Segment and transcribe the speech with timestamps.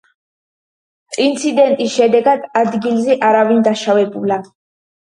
[1.25, 4.45] ინციდენტის შედეგად, ადგილზე არავინ დაშავებულა.